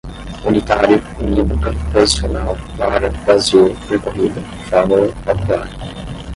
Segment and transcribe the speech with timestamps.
[0.43, 5.69] unitário, unívoca, posicional, vara, vazio, percorrida, fórmula, calcular